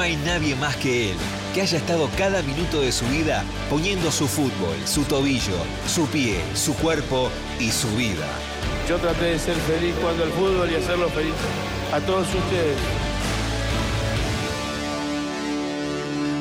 no 0.00 0.04
hay 0.04 0.16
nadie 0.24 0.56
más 0.56 0.76
que 0.76 1.10
él 1.10 1.16
que 1.52 1.60
haya 1.60 1.76
estado 1.76 2.08
cada 2.16 2.40
minuto 2.40 2.80
de 2.80 2.90
su 2.90 3.04
vida 3.08 3.44
poniendo 3.68 4.10
su 4.10 4.26
fútbol, 4.26 4.74
su 4.86 5.04
tobillo, 5.04 5.58
su 5.86 6.06
pie, 6.06 6.40
su 6.54 6.74
cuerpo 6.74 7.30
y 7.58 7.70
su 7.70 7.86
vida. 7.96 8.26
Yo 8.88 8.96
traté 8.96 9.24
de 9.26 9.38
ser 9.38 9.56
feliz 9.56 9.94
cuando 10.00 10.24
el 10.24 10.30
fútbol 10.30 10.70
y 10.72 10.76
hacerlo 10.76 11.10
feliz 11.10 11.34
a 11.92 12.00
todos 12.00 12.26
ustedes. 12.28 12.78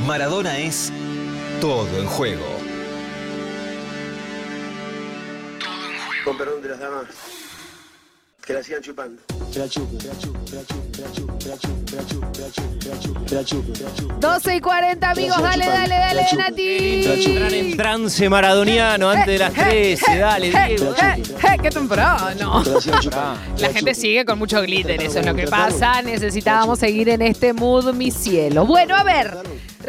Maradona 0.07 0.57
es 0.57 0.94
todo 1.59 1.99
en 1.99 2.05
juego. 2.05 2.45
Con 6.23 6.38
perdón 6.38 6.61
de 6.61 6.69
las 6.69 6.79
damas. 6.79 7.07
Que 8.45 8.53
la 8.53 8.63
sigan 8.63 8.81
chupando. 8.81 9.21
12 14.19 14.56
y 14.56 14.59
40, 14.61 15.09
amigos. 15.09 15.41
Dale, 15.41 15.66
dale, 15.66 15.95
dale, 15.95 16.25
Nati. 16.38 17.06
Entrar 17.06 17.53
en 17.53 17.78
trance 17.78 18.30
maradoniano 18.30 19.09
antes 19.09 19.28
de 19.28 19.38
las 19.38 19.53
13. 19.53 20.17
Dale, 20.17 20.47
Eh, 20.50 20.52
Diego. 20.67 20.94
eh, 20.94 21.23
eh, 21.44 21.58
¡Qué 21.61 21.69
temprano! 21.69 22.64
La 23.58 23.69
gente 23.73 23.94
sigue 23.95 24.25
con 24.25 24.39
mucho 24.39 24.61
glitter, 24.61 25.02
eso 25.02 25.19
es 25.19 25.25
lo 25.25 25.33
que 25.36 25.47
pasa. 25.47 26.02
Necesitábamos 26.02 26.80
seguir 26.80 27.09
en 27.09 27.22
este 27.22 27.53
mood, 27.53 27.94
mi 27.94 28.11
cielo. 28.11 28.66
Bueno, 28.66 28.95
a 28.95 29.03
ver. 29.03 29.38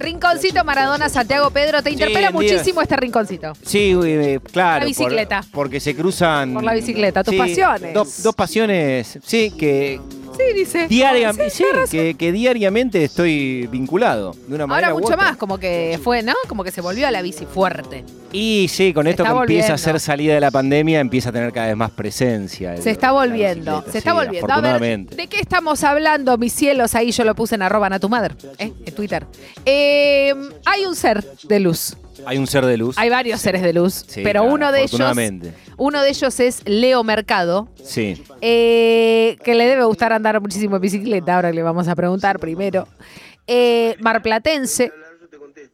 Rinconcito 0.01 0.65
Maradona, 0.65 1.09
Santiago 1.09 1.51
Pedro, 1.51 1.83
te 1.83 1.91
interpela 1.91 2.31
muchísimo 2.31 2.83
este 2.83 2.97
rinconcito. 2.97 3.53
Sí, 3.65 3.95
eh, 4.05 4.41
claro. 4.53 4.81
La 4.81 4.87
bicicleta. 4.87 5.43
por- 5.43 5.51
porque 5.53 5.79
se 5.81 5.95
cruzan. 5.95 6.55
Por 6.55 6.65
la 6.65 6.75
bicicleta, 6.75 7.23
tus 7.23 7.35
pasiones. 7.35 7.93
Dos, 7.95 8.23
dos 8.23 8.35
pasiones, 8.35 9.19
sí, 9.25 9.51
que, 9.53 10.01
Sí, 10.49 10.55
dice. 10.55 10.89
diaria- 10.89 11.33
Sí, 11.51 11.65
que, 11.91 12.15
que 12.15 12.33
diariamente 12.33 13.05
estoy 13.05 13.67
vinculado. 13.71 14.33
De 14.47 14.55
una 14.55 14.67
manera 14.67 14.89
Ahora 14.89 14.95
u 14.97 15.01
mucho 15.01 15.15
otra. 15.15 15.29
más, 15.29 15.37
como 15.37 15.59
que 15.59 15.99
fue, 16.03 16.23
¿no? 16.23 16.35
Como 16.49 16.65
que 16.65 16.71
se 16.71 16.81
volvió 16.81 17.07
a 17.07 17.11
la 17.11 17.23
bici 17.23 17.47
fuerte. 17.47 18.05
Y 18.33 18.67
sí, 18.71 18.93
con 18.93 19.05
Se 19.05 19.11
esto 19.11 19.25
que 19.25 19.31
empieza 19.31 19.75
a 19.75 19.79
ser 19.79 19.99
salida 19.99 20.35
de 20.35 20.41
la 20.41 20.51
pandemia, 20.51 21.01
empieza 21.01 21.31
a 21.31 21.33
tener 21.33 21.53
cada 21.53 21.67
vez 21.69 21.77
más 21.77 21.91
presencia. 21.91 22.75
el- 22.75 22.83
Se 22.83 22.91
está 22.91 23.13
volviendo, 23.13 23.85
se 23.91 23.99
está 23.99 24.11
sí, 24.13 24.17
volviendo. 24.17 24.53
A 24.53 24.79
ver. 24.79 25.01
¿de 25.07 25.27
qué 25.27 25.41
estamos 25.41 25.83
hablando, 25.85 26.39
mis 26.39 26.53
cielos? 26.53 26.95
Ahí 26.95 27.11
yo 27.11 27.25
lo 27.25 27.35
puse 27.35 27.57
en 27.57 27.63
arroba 27.63 27.89
a 27.89 27.99
tu 27.99 28.09
madre, 28.09 28.35
¿eh? 28.59 28.73
en 28.87 28.95
Twitter. 28.95 29.27
Eh, 29.67 30.33
hay 30.65 30.85
un 30.87 30.95
ser 30.95 31.25
de 31.43 31.61
luz. 31.61 31.97
Hay 32.27 32.39
un 32.39 32.47
ser 32.47 32.65
de 32.67 32.77
luz. 32.77 32.97
Hay 32.99 33.09
varios 33.11 33.41
seres 33.41 33.63
de 33.63 33.73
luz, 33.73 34.05
Sí, 34.07 34.23
pero 34.23 34.41
claro, 34.43 34.55
uno 34.55 34.73
de 34.73 34.79
ellos, 34.81 34.91
afortunadamente. 35.01 35.53
uno 35.77 36.03
de 36.03 36.09
ellos 36.11 36.41
es 36.41 36.63
Leo 36.67 37.03
Mercado, 37.05 37.69
Sí. 37.85 38.23
eh, 38.41 39.37
que 39.45 39.55
le 39.55 39.67
debe 39.67 39.85
gustar 39.85 40.13
andar 40.13 40.41
muchísimo 40.41 40.77
en 40.77 40.83
bicicleta. 40.83 41.37
Ahora 41.37 41.53
le 41.53 41.63
vamos 41.63 41.89
a 41.89 41.95
preguntar 41.95 42.39
primero. 42.39 42.87
Eh, 43.47 43.97
marplatense, 44.01 44.93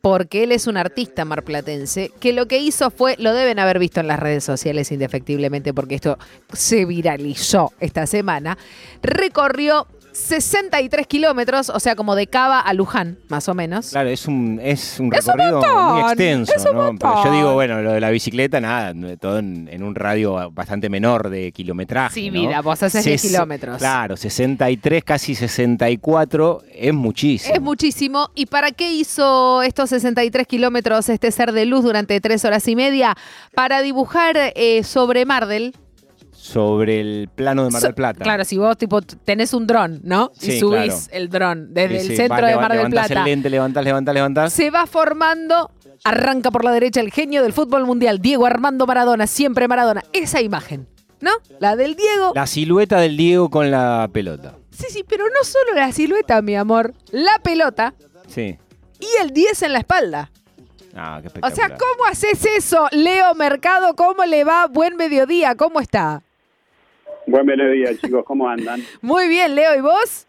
porque 0.01 0.45
él 0.45 0.53
es 0.53 0.67
un 0.69 0.77
artista 0.77 1.25
marplatense, 1.25 2.13
que 2.21 2.33
lo 2.33 2.47
que 2.47 2.59
hizo 2.59 2.91
fue, 2.91 3.17
lo 3.19 3.33
deben 3.35 3.59
haber 3.59 3.79
visto 3.81 3.99
en 4.01 4.07
las 4.07 4.21
redes 4.21 4.45
sociales 4.45 4.93
indefectiblemente, 4.93 5.75
porque 5.75 5.97
esto 5.97 6.17
se 6.53 6.85
viralizó 6.85 7.73
esta 7.81 8.07
semana, 8.07 8.57
recorrió 9.03 9.87
63 10.17 11.07
kilómetros, 11.07 11.69
o 11.71 11.79
sea, 11.79 11.95
como 11.95 12.15
de 12.15 12.27
Cava 12.27 12.59
a 12.61 12.73
Luján, 12.73 13.19
más 13.29 13.49
o 13.49 13.55
menos. 13.55 13.91
Claro, 13.91 14.09
es 14.09 14.27
un, 14.27 14.59
es 14.63 14.99
un 14.99 15.13
Es 15.15 15.27
un 15.27 15.35
recorrido 15.35 15.61
montón, 15.61 15.93
muy 15.93 16.01
extenso, 16.03 16.53
es 16.57 16.65
un 16.65 16.77
¿no? 16.77 16.95
Pero 16.99 17.25
yo 17.25 17.33
digo, 17.33 17.55
bueno, 17.55 17.83
lo 17.83 17.93
de 17.93 18.01
la 18.01 18.11
bicicleta, 18.11 18.61
nada, 18.61 18.93
todo 19.21 19.39
en, 19.39 19.69
en 19.71 19.83
un 19.83 19.95
radio 19.95 20.51
bastante 20.53 20.89
menor 20.89 21.29
de 21.29 21.53
kilometraje. 21.53 22.15
Sí, 22.15 22.31
¿no? 22.31 22.41
vida, 22.41 22.61
vos 22.63 22.83
haces 22.83 23.05
10 23.05 23.23
Ses- 23.23 23.29
kilómetros. 23.29 23.79
Claro, 23.79 24.17
63, 24.17 25.05
casi 25.05 25.35
64, 25.35 26.63
es 26.73 26.95
muchísimo. 26.95 27.55
Es 27.55 27.61
muchísimo. 27.61 28.31
¿Y 28.35 28.47
para 28.47 28.71
qué 28.73 28.93
hizo 28.93 29.63
estos 29.63 29.91
63 29.91 30.47
kilómetros 30.47 31.09
este 31.09 31.31
ser 31.31 31.53
de 31.53 31.67
luz 31.67 31.83
durante 31.85 32.21
tres 32.21 32.45
horas 32.45 32.67
y 32.69 32.75
media? 32.77 33.15
Para 33.55 33.83
dibujar 33.83 34.37
eh, 34.55 34.83
sobre 34.83 35.25
Mardel. 35.27 35.75
Sobre 36.47 37.01
el 37.01 37.29
plano 37.35 37.65
de 37.65 37.71
Mar 37.71 37.83
del 37.83 37.91
So- 37.91 37.95
Plata. 37.95 38.23
Claro, 38.23 38.45
si 38.45 38.57
vos 38.57 38.77
tipo 38.79 39.03
tenés 39.03 39.53
un 39.55 39.67
dron, 39.67 40.01
¿no? 40.05 40.31
y 40.41 40.59
subís 40.59 40.85
claro. 40.85 40.97
el 41.11 41.29
dron 41.29 41.75
desde 41.75 42.01
Sí, 42.01 42.11
el 42.13 42.17
centro 42.17 42.47
de 42.47 42.57
Mar 42.57 42.73
del 42.77 42.91
Plata. 42.91 43.13
el 43.15 43.25
lente, 43.25 43.51
levantás, 43.51 43.85
levantás, 43.85 44.15
levantás. 44.15 44.53
Se 44.53 44.71
va 44.71 44.87
formando, 44.87 45.71
arranca 46.05 46.51
por 46.51 46.65
la 46.65 46.71
derecha 46.73 47.01
el 47.01 47.11
genio 47.11 47.43
del 47.43 47.53
fútbol 47.53 47.85
mundial, 47.85 48.21
Diego 48.21 48.47
Armando 48.47 48.87
Maradona, 48.87 49.27
siempre 49.27 49.67
Maradona. 49.69 50.05
Esa 50.13 50.41
imagen, 50.41 50.87
¿no? 51.21 51.31
La 51.59 51.75
del 51.77 51.97
Diego. 51.97 52.33
La 52.35 52.47
silueta 52.47 53.01
del 53.01 53.17
Diego 53.17 53.51
con 53.51 53.71
la 53.71 54.09
pelota. 54.13 54.55
Sí, 54.71 54.87
sí, 54.91 55.05
pero 55.09 55.25
no 55.27 55.43
solo 55.43 55.73
la 55.75 55.91
silueta, 55.93 56.41
mi 56.43 56.55
amor. 56.55 56.95
La 57.11 57.39
pelota 57.43 57.95
Sí. 58.29 58.59
y 59.01 59.07
el 59.23 59.31
10 59.33 59.63
en 59.63 59.73
la 59.73 59.79
espalda. 59.81 60.31
Ah, 60.99 61.21
qué 61.23 61.29
O 61.43 61.51
sea, 61.51 61.69
¿cómo 61.69 62.07
haces 62.11 62.43
eso, 62.57 62.89
Leo 62.91 63.35
Mercado? 63.35 63.95
¿Cómo 63.97 64.25
le 64.25 64.45
va? 64.45 64.67
Buen 64.67 64.97
mediodía, 64.97 65.55
¿cómo 65.55 65.79
está? 65.81 66.23
Buen 67.27 67.45
mediodía, 67.47 67.91
chicos, 67.97 68.25
¿cómo 68.25 68.49
andan? 68.49 68.81
Muy 69.03 69.29
bien, 69.29 69.55
Leo, 69.55 69.75
¿y 69.77 69.81
vos? 69.81 70.27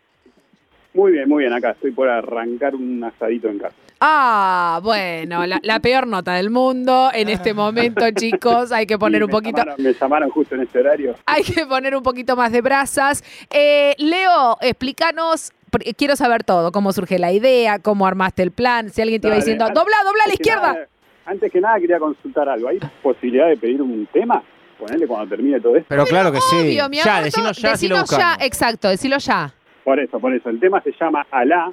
Muy 0.94 1.12
bien, 1.12 1.30
muy 1.30 1.44
bien, 1.44 1.54
acá 1.54 1.72
estoy 1.72 1.92
por 1.92 2.10
arrancar 2.10 2.74
un 2.74 3.04
asadito 3.04 3.50
en 3.50 3.60
casa. 3.60 3.76
Ah, 4.00 4.80
bueno, 4.84 5.46
la, 5.46 5.60
la 5.62 5.80
peor 5.80 6.08
nota 6.08 6.34
del 6.34 6.50
mundo 6.50 7.10
en 7.14 7.30
este 7.30 7.54
momento, 7.54 8.04
chicos. 8.16 8.72
Hay 8.72 8.88
que 8.88 8.98
poner 8.98 9.20
Sí, 9.20 9.24
un 9.24 9.28
me 9.28 9.32
poquito. 9.32 9.58
llamaron- 9.58 9.84
me 9.84 9.94
llamaron 9.94 10.30
justo 10.32 10.56
en 10.56 10.62
este 10.62 10.80
horario. 10.80 11.16
Hay 11.28 11.44
que 11.44 11.66
poner 11.68 11.96
un 11.96 12.02
poquito 12.02 12.36
más 12.36 12.52
de 12.52 12.62
brasas. 12.62 13.24
Eh, 13.52 13.94
Leo, 14.00 14.58
explícanos. 14.62 15.52
pr- 15.72 15.96
Quiero 15.96 16.16
saber 16.16 16.44
todo, 16.44 16.72
cómo 16.72 16.92
surge 16.94 17.20
la 17.20 17.32
idea, 17.32 17.78
cómo 17.80 18.08
armaste 18.08 18.42
el 18.42 18.52
plan, 18.52 18.90
si 18.90 19.02
alguien 19.02 19.22
te 19.22 19.28
iba 19.28 19.36
Dale, 19.36 19.44
diciendo, 19.46 19.66
antes- 19.66 19.76
dobla, 19.84 19.98
dobla 20.04 20.24
a 20.24 20.28
la 20.28 20.34
antes 20.34 20.38
que 20.38 20.44
izquierda. 20.50 20.74
nada- 20.74 20.88
antes 21.26 21.52
que 21.52 21.62
nada 21.62 21.80
quería 21.80 22.00
consultar 22.00 22.50
algo. 22.50 22.70
¿Hay 22.70 22.80
posibilidad 23.04 23.48
de 23.50 23.58
pedir 23.58 23.82
un 23.84 24.08
tema? 24.12 24.42
Ponerle 24.78 25.08
cuando 25.08 25.28
termine 25.36 25.60
todo 25.60 25.76
esto. 25.76 25.88
Pero 25.90 26.06
claro 26.06 26.32
que 26.32 26.40
sí. 26.42 26.56
Obvio, 26.56 26.90
mi 26.90 26.98
ya, 26.98 27.14
amor, 27.16 27.24
decinos 27.26 27.58
todo- 27.58 27.72
ya 27.72 27.78
si 27.78 27.88
lo 27.88 28.00
buscamos. 28.00 28.38
ya, 28.40 28.46
exacto, 28.46 28.90
decilo 28.90 29.18
ya. 29.18 29.54
Por 29.84 30.00
eso, 30.00 30.20
por 30.20 30.34
eso. 30.34 30.50
El 30.50 30.60
tema 30.60 30.82
se 30.82 30.92
llama 31.00 31.26
Alá 31.32 31.72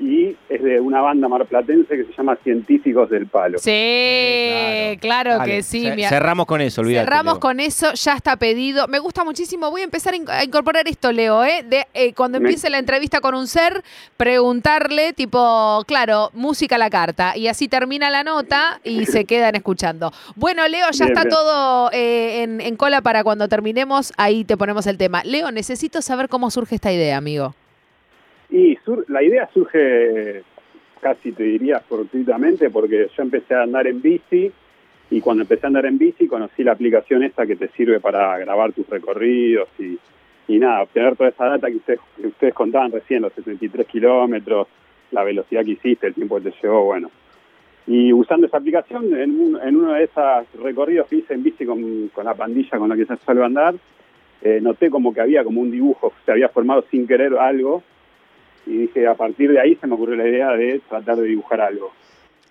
y 0.00 0.36
es 0.48 0.62
de 0.62 0.80
una 0.80 1.00
banda 1.00 1.28
marplatense 1.28 1.96
que 1.96 2.04
se 2.04 2.12
llama 2.16 2.36
Científicos 2.44 3.10
del 3.10 3.26
Palo. 3.26 3.58
Sí, 3.58 4.96
claro, 5.00 5.38
Dale, 5.38 5.56
que 5.56 5.62
sí. 5.62 5.90
Cerramos 6.08 6.46
con 6.46 6.60
eso, 6.60 6.80
olvídate. 6.80 7.04
Cerramos 7.06 7.34
Leo. 7.34 7.40
con 7.40 7.60
eso, 7.60 7.92
ya 7.94 8.14
está 8.14 8.36
pedido. 8.36 8.86
Me 8.88 8.98
gusta 8.98 9.24
muchísimo. 9.24 9.70
Voy 9.70 9.80
a 9.80 9.84
empezar 9.84 10.14
a 10.14 10.16
inc- 10.16 10.30
a 10.30 10.44
incorporar 10.44 10.86
esto, 10.88 11.12
Leo, 11.12 11.44
¿eh? 11.44 11.64
De, 11.68 11.86
eh, 11.94 12.12
cuando 12.14 12.38
Me- 12.40 12.46
empiece 12.48 12.70
la 12.70 12.78
entrevista 12.78 13.20
con 13.20 13.34
un 13.34 13.46
ser, 13.46 13.82
preguntarle, 14.16 15.12
tipo, 15.14 15.82
claro, 15.86 16.30
música 16.34 16.76
a 16.76 16.78
la 16.78 16.90
carta. 16.90 17.36
Y 17.36 17.48
así 17.48 17.68
termina 17.68 18.10
la 18.10 18.22
nota 18.24 18.80
y 18.84 19.04
se 19.06 19.24
quedan 19.24 19.54
escuchando. 19.56 20.12
Bueno, 20.36 20.66
Leo, 20.68 20.86
ya 20.92 21.06
Bien, 21.06 21.16
está 21.16 21.24
bien. 21.24 21.34
todo 21.34 21.90
eh, 21.92 22.42
en, 22.42 22.60
en 22.60 22.76
cola 22.76 23.00
para 23.00 23.24
cuando 23.24 23.48
terminemos. 23.48 24.12
Ahí 24.16 24.44
te 24.44 24.56
ponemos 24.56 24.86
el 24.86 24.96
tema. 24.98 25.22
Leo, 25.24 25.50
necesito 25.50 26.02
saber 26.02 26.28
cómo 26.28 26.50
surge 26.50 26.74
esta 26.76 26.92
idea, 26.92 27.16
amigo. 27.16 27.54
Y 28.50 28.76
sur- 28.84 29.04
la 29.08 29.22
idea 29.22 29.48
surge 29.52 30.42
casi 31.00 31.32
te 31.32 31.42
diría 31.44 31.80
fortuitamente 31.80 32.70
porque 32.70 33.08
yo 33.16 33.22
empecé 33.22 33.54
a 33.54 33.62
andar 33.62 33.86
en 33.86 34.02
bici 34.02 34.50
y 35.10 35.20
cuando 35.20 35.42
empecé 35.42 35.66
a 35.66 35.68
andar 35.68 35.86
en 35.86 35.96
bici 35.98 36.26
conocí 36.26 36.64
la 36.64 36.72
aplicación 36.72 37.22
esta 37.22 37.46
que 37.46 37.56
te 37.56 37.68
sirve 37.68 38.00
para 38.00 38.36
grabar 38.38 38.72
tus 38.72 38.88
recorridos 38.88 39.68
y, 39.78 39.96
y 40.48 40.58
nada, 40.58 40.82
obtener 40.82 41.14
toda 41.16 41.30
esa 41.30 41.44
data 41.46 41.68
que 41.68 41.76
ustedes, 41.76 42.00
que 42.16 42.26
ustedes 42.26 42.54
contaban 42.54 42.90
recién, 42.90 43.22
los 43.22 43.32
63 43.34 43.86
kilómetros, 43.86 44.66
la 45.12 45.22
velocidad 45.24 45.64
que 45.64 45.72
hiciste, 45.72 46.06
el 46.08 46.14
tiempo 46.14 46.36
que 46.40 46.50
te 46.50 46.56
llevó, 46.62 46.84
bueno. 46.84 47.10
Y 47.86 48.12
usando 48.12 48.46
esa 48.46 48.58
aplicación, 48.58 49.14
en, 49.16 49.40
un- 49.40 49.60
en 49.62 49.76
uno 49.76 49.92
de 49.92 50.04
esos 50.04 50.24
recorridos 50.62 51.06
que 51.08 51.16
hice 51.16 51.34
en 51.34 51.42
bici 51.42 51.64
con, 51.64 52.08
con 52.08 52.24
la 52.24 52.34
pandilla 52.34 52.76
con 52.78 52.88
la 52.88 52.96
que 52.96 53.06
se 53.06 53.16
suelo 53.18 53.44
andar, 53.44 53.74
eh, 54.42 54.58
noté 54.60 54.90
como 54.90 55.14
que 55.14 55.20
había 55.20 55.44
como 55.44 55.60
un 55.60 55.70
dibujo, 55.70 56.12
se 56.26 56.32
había 56.32 56.48
formado 56.48 56.84
sin 56.90 57.06
querer 57.06 57.34
algo 57.38 57.82
y 58.68 58.76
dije, 58.86 59.06
a 59.06 59.14
partir 59.14 59.50
de 59.50 59.60
ahí 59.60 59.74
se 59.76 59.86
me 59.86 59.94
ocurrió 59.94 60.16
la 60.16 60.28
idea 60.28 60.50
de 60.52 60.80
tratar 60.88 61.16
de 61.16 61.24
dibujar 61.28 61.60
algo. 61.60 61.92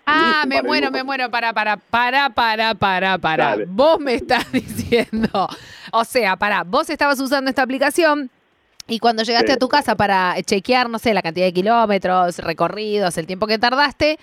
Ah, 0.06 0.46
me 0.48 0.64
muero, 0.64 0.90
me 0.90 1.04
muero, 1.04 1.30
para, 1.30 1.52
para, 1.54 1.76
para, 1.78 2.30
para, 2.30 2.74
para, 2.76 3.18
para. 3.18 3.46
Dale. 3.50 3.66
Vos 3.68 4.00
me 4.00 4.16
estás 4.16 4.50
diciendo, 4.52 5.48
o 5.92 6.04
sea, 6.06 6.38
para, 6.38 6.64
vos 6.64 6.90
estabas 6.90 7.20
usando 7.20 7.50
esta 7.50 7.62
aplicación 7.62 8.30
y 8.88 9.00
cuando 9.00 9.24
llegaste 9.24 9.48
Sí. 9.48 9.54
a 9.54 9.58
tu 9.58 9.68
casa 9.68 9.96
para 9.96 10.36
chequear, 10.44 10.90
no 10.90 10.98
sé, 10.98 11.14
la 11.14 11.22
cantidad 11.22 11.46
de 11.46 11.52
kilómetros, 11.54 12.40
recorridos, 12.40 13.18
el 13.18 13.28
tiempo 13.28 13.48
que 13.48 13.60
tardaste, 13.60 14.18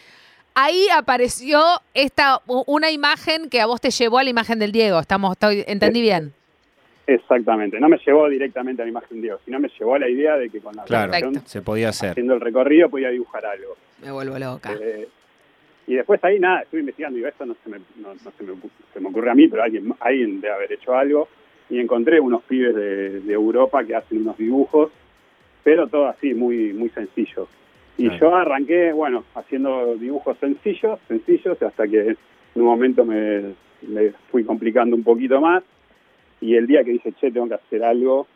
ahí 0.55 0.87
apareció 0.96 1.62
esta 1.93 2.41
una 2.46 2.91
imagen 2.91 3.50
que 3.50 3.61
a 3.61 3.67
vos 3.67 3.81
te 3.82 3.91
llevó 3.91 4.19
a 4.19 4.25
la 4.25 4.31
imagen 4.31 4.58
del 4.58 4.73
Diego. 4.73 4.99
Estamos, 5.00 5.32
estoy, 5.32 5.64
entendí 5.67 6.00
bien. 6.00 6.32
Exactamente, 7.06 7.79
no 7.81 7.89
me 7.89 7.99
llevó 7.99 8.29
directamente 8.29 8.81
a 8.83 8.85
la 8.87 8.91
imagen 8.91 9.19
de 9.19 9.23
Diego, 9.23 9.39
sino 9.45 9.59
me 9.61 9.69
llevó 9.79 9.95
a 9.95 9.99
la 9.99 10.09
idea 10.09 10.37
de 10.39 10.49
que 10.49 10.61
con 10.61 10.75
la 10.75 10.85
Claro, 10.85 11.12
se 11.45 11.61
podía 11.61 11.91
hacer. 11.91 12.11
haciendo 12.11 12.35
el 12.35 12.41
recorrido, 12.41 12.89
podía 12.89 13.11
dibujar 13.11 13.45
algo. 13.45 13.77
Me 14.03 14.11
vuelvo 14.11 14.39
loca. 14.39 14.73
Eh, 14.81 15.06
y 15.87 15.95
después 15.97 16.23
ahí 16.25 16.39
nada, 16.41 16.62
estuve 16.62 16.81
investigando 16.81 17.17
y 17.17 17.21
digo, 17.21 17.29
esto 17.29 17.45
no 17.45 17.55
se 17.62 17.69
me, 17.71 17.79
no, 18.01 18.15
no 18.15 18.31
se 18.31 18.43
me, 18.43 18.53
se 18.95 19.01
me 19.01 19.09
ocurre 19.09 19.31
a 19.31 19.35
mí, 19.35 19.49
pero 19.49 19.62
alguien, 19.62 19.93
alguien 20.01 20.41
debe 20.41 20.55
haber 20.55 20.73
hecho 20.73 20.95
algo. 20.97 21.29
y 21.71 21.79
encontré 21.81 22.21
unos 22.21 22.43
pibes 22.45 22.75
de, 22.75 23.21
de 23.21 23.33
Europa 23.33 23.83
que 23.85 23.95
hacen 23.95 24.19
unos 24.21 24.37
dibujos, 24.39 24.91
pero 25.62 25.87
todo 25.89 26.06
así, 26.09 26.33
muy, 26.35 26.73
muy 26.75 26.89
sencillo. 26.91 27.49
Y 27.97 28.09
Claro. 28.09 28.21
yo 28.21 28.37
arranqué, 28.37 28.93
bueno, 28.93 29.25
haciendo 29.35 29.95
dibujos 29.97 30.37
sencillos, 30.39 30.99
sencillos, 31.09 31.61
hasta 31.62 31.87
que 31.89 32.01
en 32.09 32.17
un 32.55 32.65
momento 32.65 33.05
me, 33.05 33.55
me 33.83 34.11
fui 34.31 34.45
complicando 34.45 34.95
un 34.97 35.03
poquito 35.05 35.41
más. 35.41 35.62
Y 36.44 36.56
el 36.56 36.67
día 36.67 36.85
que 36.85 36.91
dije, 36.93 37.12
che, 37.19 37.31
tengo 37.31 37.49
que 37.49 37.55
hacer 37.55 37.82
algo, 37.82 38.26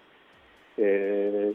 eh, 0.78 1.52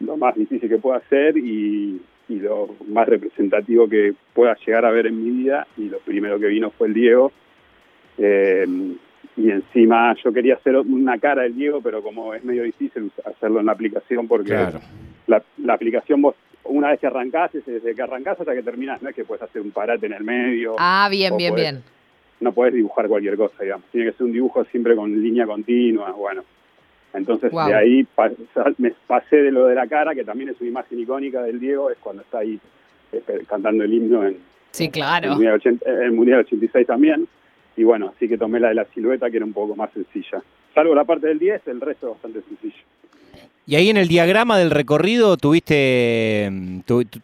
lo 0.00 0.16
más 0.16 0.34
difícil 0.34 0.68
que 0.68 0.78
pueda 0.78 0.96
hacer 0.98 1.36
y, 1.36 2.00
y 2.28 2.34
lo 2.40 2.74
más 2.88 3.08
representativo 3.08 3.88
que 3.88 4.12
pueda 4.32 4.56
llegar 4.66 4.84
a 4.84 4.90
ver 4.90 5.06
en 5.06 5.22
mi 5.22 5.30
vida. 5.30 5.66
Y 5.76 5.88
lo 5.88 5.98
primero 6.00 6.38
que 6.40 6.46
vino 6.48 6.70
fue 6.70 6.88
el 6.88 6.94
Diego. 6.94 7.30
Eh, 8.18 8.66
y 9.36 9.50
encima 9.50 10.14
yo 10.22 10.32
quería 10.32 10.54
hacer 10.54 10.76
una 10.76 11.18
cara 11.18 11.42
del 11.42 11.54
Diego, 11.54 11.80
pero 11.80 12.02
como 12.02 12.34
es 12.34 12.44
medio 12.44 12.64
difícil 12.64 13.10
hacerlo 13.24 13.60
en 13.60 13.66
la 13.66 13.72
aplicación 13.72 14.26
porque 14.28 14.48
Claro. 14.50 14.80
la, 15.28 15.42
la 15.58 15.74
aplicación 15.74 16.22
vos 16.22 16.34
una 16.64 16.90
vez 16.90 16.98
que 17.00 17.06
arrancás, 17.06 17.54
es 17.54 17.64
desde 17.66 17.94
que 17.94 18.02
arrancás 18.02 18.40
hasta 18.40 18.54
que 18.54 18.62
terminás, 18.62 19.02
no 19.02 19.10
es 19.10 19.14
que 19.14 19.24
puedes 19.24 19.42
hacer 19.42 19.60
un 19.60 19.70
parate 19.70 20.06
en 20.06 20.14
el 20.14 20.24
medio, 20.24 20.76
Ah, 20.78 21.08
bien, 21.10 21.36
bien, 21.36 21.52
podés- 21.52 21.60
bien. 21.60 21.82
No 22.44 22.52
podés 22.52 22.74
dibujar 22.74 23.08
cualquier 23.08 23.36
cosa, 23.36 23.62
digamos, 23.62 23.86
tiene 23.90 24.10
que 24.10 24.16
ser 24.16 24.26
un 24.26 24.32
dibujo 24.32 24.64
siempre 24.66 24.94
con 24.94 25.10
línea 25.20 25.46
continua, 25.46 26.12
bueno. 26.12 26.42
Entonces 27.12 27.50
de 27.52 27.74
ahí 27.74 28.06
me 28.78 28.90
pasé 29.06 29.36
de 29.36 29.50
lo 29.52 29.66
de 29.66 29.74
la 29.76 29.86
cara, 29.86 30.14
que 30.14 30.24
también 30.24 30.50
es 30.50 30.60
una 30.60 30.70
imagen 30.70 30.98
icónica 31.00 31.42
del 31.42 31.58
Diego, 31.60 31.90
es 31.90 31.98
cuando 31.98 32.22
está 32.22 32.38
ahí 32.38 32.58
cantando 33.48 33.84
el 33.84 33.92
himno 33.92 34.26
en, 34.26 34.36
Sí, 34.72 34.86
el 34.86 34.90
claro. 34.90 35.30
Mundial, 35.30 35.54
80 35.54 35.88
el 36.04 36.12
Mundial 36.12 36.40
86 36.40 36.86
también. 36.86 37.28
Y 37.76 37.84
bueno, 37.84 38.12
así 38.14 38.28
que 38.28 38.36
tomé 38.36 38.58
la 38.58 38.68
de 38.68 38.74
la 38.74 38.84
silueta, 38.86 39.30
que 39.30 39.36
era 39.36 39.46
un 39.46 39.52
poco 39.52 39.76
más 39.76 39.90
sencilla. 39.92 40.42
Salvo 40.74 40.94
la 40.94 41.04
parte 41.04 41.28
del 41.28 41.38
10, 41.38 41.68
el 41.68 41.80
resto 41.80 42.06
es 42.08 42.12
bastante 42.14 42.40
sencillo. 42.48 42.82
Y 43.66 43.76
ahí 43.76 43.88
en 43.90 43.96
el 43.96 44.08
diagrama 44.08 44.58
del 44.58 44.70
recorrido 44.72 45.36
tuviste 45.36 46.48
mm, 46.50 46.80
tu- 46.80 47.04
tu- 47.04 47.20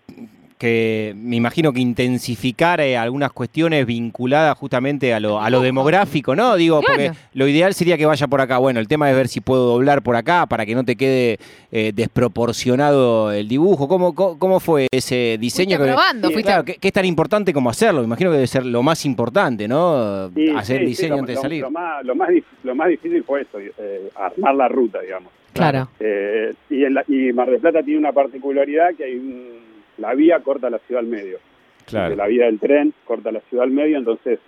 que 0.61 1.15
me 1.17 1.37
imagino 1.37 1.73
que 1.73 1.81
intensificar 1.81 2.83
eh, 2.83 2.95
algunas 2.95 3.33
cuestiones 3.33 3.87
vinculadas 3.87 4.59
justamente 4.59 5.15
a 5.15 5.19
lo, 5.19 5.41
a 5.41 5.49
lo 5.49 5.63
demográfico, 5.63 6.37
¿no? 6.37 6.55
Digo, 6.57 6.81
Claro. 6.83 7.03
porque 7.03 7.19
lo 7.33 7.49
ideal 7.49 7.73
sería 7.73 7.97
que 7.97 8.05
vaya 8.05 8.27
por 8.29 8.43
acá. 8.43 8.59
Bueno, 8.59 8.79
el 8.79 8.87
tema 8.87 9.09
es 9.11 9.17
ver 9.17 9.29
si 9.29 9.41
puedo 9.41 9.65
doblar 9.67 10.03
por 10.03 10.17
acá 10.17 10.45
para 10.45 10.67
que 10.67 10.75
no 10.75 10.85
te 10.85 10.97
quede 10.97 11.39
eh, 11.73 11.93
desproporcionado 11.95 13.33
el 13.33 13.49
dibujo. 13.49 13.89
¿Cómo, 13.89 14.15
cómo, 14.15 14.39
cómo 14.39 14.61
fue 14.61 14.87
ese 14.93 15.39
diseño? 15.41 15.79
Fuiste 15.79 15.85
que- 15.85 15.95
probando, 15.95 16.29
Sí, 16.29 16.35
fuiste- 16.35 16.49
claro, 16.51 16.65
que, 16.65 16.75
que 16.75 16.89
es 16.89 16.93
tan 16.95 17.07
importante 17.07 17.53
como 17.55 17.71
hacerlo. 17.71 18.01
Me 18.03 18.07
imagino 18.07 18.31
que 18.31 18.35
debe 18.37 18.47
ser 18.47 18.67
lo 18.67 18.83
más 18.83 19.07
importante, 19.07 19.67
¿no? 19.67 20.29
Sí, 20.35 20.51
Hacer 20.51 20.65
sí, 20.65 20.73
el 20.75 20.81
sí, 20.81 20.87
diseño 20.91 21.15
lo- 21.15 21.21
antes 21.21 21.37
de 21.37 21.41
salir. 21.43 21.63
Lo 21.63 21.71
más, 21.71 22.05
lo, 22.05 22.15
más, 22.15 22.29
dif- 22.29 22.45
lo 22.65 22.75
más 22.75 22.89
difícil 22.89 23.25
fue 23.25 23.43
eso, 23.43 23.59
eh, 23.59 24.11
armar 24.15 24.55
la 24.55 24.69
ruta, 24.69 25.01
digamos. 25.01 25.33
Claro. 25.55 25.89
Eh, 25.99 26.53
y, 26.69 26.85
en 26.85 26.95
la- 26.95 27.05
y 27.09 27.33
Mar 27.33 27.51
del 27.51 27.61
Plata 27.61 27.83
tiene 27.83 27.99
una 27.99 28.13
particularidad 28.13 28.95
que 28.95 29.05
hay 29.05 29.15
un- 29.17 29.70
la 30.01 30.15
vía 30.15 30.41
corta 30.41 30.69
la 30.71 30.79
ciudad 30.81 31.01
al 31.01 31.07
medio. 31.07 31.39
Claro. 31.87 32.11
De 32.11 32.17
la 32.17 32.27
vía 32.27 32.47
del 32.47 32.59
tren 32.59 32.93
corta 33.05 33.31
la 33.33 33.41
ciudad 33.49 33.65
al 33.65 33.71
medio, 33.71 33.97
entonces 33.99 34.39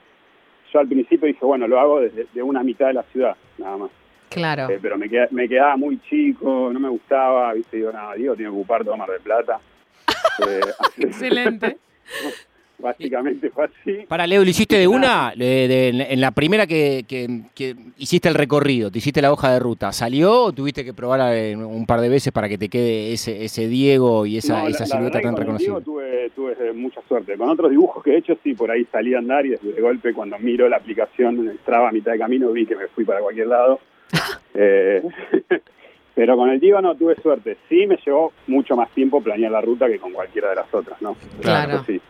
yo 0.73 0.81
al 0.81 0.89
principio 0.89 1.27
dije, 1.29 1.45
bueno, 1.45 1.69
lo 1.69 1.79
hago 1.79 2.01
desde 2.01 2.27
de 2.33 2.43
una 2.43 2.63
mitad 2.63 2.87
de 2.89 2.95
la 2.95 3.03
ciudad, 3.05 3.37
nada 3.59 3.77
más. 3.77 3.91
Claro. 4.31 4.71
Eh, 4.71 4.79
pero 4.81 4.97
me, 4.97 5.09
queda- 5.09 5.29
me 5.31 5.47
quedaba 5.49 5.77
muy 5.77 6.01
chico, 6.09 6.71
no 6.73 6.81
me 6.81 6.89
gustaba, 6.89 7.53
viste, 7.53 7.77
digo, 7.77 7.93
nada, 7.93 8.15
Diego 8.15 8.35
tiene 8.35 8.51
que 8.51 8.57
ocupar 8.57 8.85
todo 8.85 8.97
Mar 8.97 9.11
del 9.11 9.21
Plata. 9.21 9.61
Eh, 10.49 10.61
Excelente. 10.99 11.77
Básicamente 12.83 13.49
fue 13.51 13.65
así. 13.67 14.05
Para 14.09 14.27
Leo, 14.27 14.43
¿lo 14.45 14.51
hiciste 14.51 14.77
de 14.77 14.87
una? 14.89 15.33
De- 15.37 15.69
de- 15.69 16.07
en 16.11 16.21
la 16.21 16.33
primera 16.33 16.67
que, 16.67 17.05
que- 17.09 17.43
que 17.55 17.75
hiciste 17.97 18.29
el 18.29 18.35
recorrido, 18.35 18.91
te 18.91 18.99
hiciste 18.99 19.23
la 19.23 19.33
hoja 19.33 19.53
de 19.53 19.61
ruta, 19.61 19.93
¿salió 19.93 20.43
o 20.45 20.53
tuviste 20.53 20.85
que 20.85 20.93
probar 20.93 21.21
eh, 21.35 21.57
un 21.57 21.87
par 21.87 22.01
de 22.01 22.09
veces 22.09 22.33
para 22.33 22.49
que 22.49 22.59
te 22.59 22.69
quede 22.69 23.13
ese, 23.13 23.45
ese 23.45 23.69
Diego 23.69 24.27
y 24.27 24.37
esa, 24.39 24.63
No, 24.63 24.69
esa 24.69 24.81
la 24.81 24.87
silueta 24.87 25.21
tan 25.21 25.23
con 25.23 25.31
el 25.35 25.39
reconocida? 25.39 25.67
Diego 25.69 25.81
tuve, 25.81 26.31
tuve 26.35 26.53
eh, 26.61 26.73
mucha 26.73 27.01
suerte. 27.09 27.37
Con 27.37 27.49
otros 27.49 27.71
dibujos 27.71 28.03
que 28.03 28.15
he 28.15 28.19
hecho, 28.19 28.37
sí, 28.43 28.55
por 28.55 28.71
ahí 28.71 28.85
salí 28.91 29.15
a 29.15 29.19
andar 29.19 29.47
y 29.47 29.51
de 29.51 29.81
golpe 29.81 30.13
cuando 30.13 30.39
miro 30.39 30.69
la 30.69 30.77
aplicación 30.79 31.57
Strava 31.63 31.89
a 31.89 31.93
mitad 31.93 32.13
de 32.13 32.19
camino 32.19 32.51
vi 32.53 32.67
que 32.67 32.77
me 32.77 32.89
fui 32.89 33.05
para 33.05 33.21
cualquier 33.21 33.47
lado. 33.47 33.79
Eh, 34.55 35.03
pero 36.15 36.37
con 36.37 36.51
el 36.51 36.61
Diego 36.61 36.81
no 36.83 36.95
tuve 36.95 37.17
suerte. 37.23 37.57
Sí 37.71 37.87
me 37.87 37.97
llevó 38.05 38.33
mucho 38.47 38.77
más 38.77 38.91
tiempo 38.91 39.23
planear 39.23 39.51
la 39.51 39.63
ruta 39.63 39.87
que 39.89 39.99
con 39.99 40.13
cualquiera 40.13 40.51
de 40.51 40.57
las 40.57 40.75
otras, 40.75 41.01
¿no? 41.01 41.17
Claro. 41.41 41.77
Eso 41.77 41.85
sí. 41.87 42.01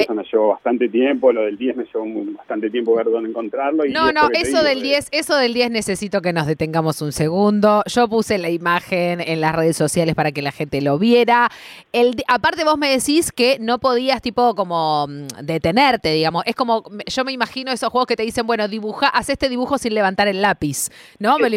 Eso 0.00 0.14
me 0.14 0.24
llevó 0.24 0.48
bastante 0.48 0.88
tiempo, 0.88 1.32
lo 1.32 1.42
del 1.42 1.56
10 1.56 1.76
me 1.76 1.84
llevó 1.84 2.04
bastante 2.36 2.70
tiempo 2.70 2.94
ver 2.94 3.06
dónde 3.06 3.30
encontrarlo. 3.30 3.84
Y 3.84 3.92
No, 3.92 4.12
no, 4.12 4.28
eso 4.32 4.62
del 4.62 4.78
eh, 4.78 4.82
10, 4.82 5.08
eso 5.12 5.36
del 5.36 5.54
10 5.54 5.70
necesito 5.70 6.20
que 6.20 6.32
nos 6.32 6.46
detengamos 6.46 7.02
un 7.02 7.12
segundo. 7.12 7.82
Yo 7.86 8.08
puse 8.08 8.38
la 8.38 8.50
imagen 8.50 9.20
en 9.20 9.40
las 9.40 9.54
redes 9.54 9.76
sociales 9.76 10.14
para 10.14 10.32
que 10.32 10.42
la 10.42 10.52
gente 10.52 10.80
lo 10.80 10.98
viera. 10.98 11.48
El, 11.92 12.14
aparte 12.28 12.64
vos 12.64 12.78
me 12.78 12.90
decís 12.90 13.32
que 13.32 13.58
no 13.60 13.78
podías 13.78 14.22
tipo 14.22 14.54
como 14.54 15.06
mm, 15.08 15.44
detenerte, 15.44 16.12
digamos. 16.12 16.42
Es 16.46 16.54
como, 16.54 16.84
yo 17.06 17.24
me 17.24 17.32
imagino 17.32 17.72
esos 17.72 17.90
juegos 17.90 18.06
que 18.06 18.16
te 18.16 18.22
dicen, 18.22 18.46
bueno, 18.46 18.68
dibuja, 18.68 19.08
haz 19.08 19.28
este 19.28 19.48
dibujo 19.48 19.78
sin 19.78 19.94
levantar 19.94 20.28
el 20.28 20.42
lápiz, 20.42 20.88
¿no? 21.18 21.38
Me 21.38 21.50
lo 21.50 21.56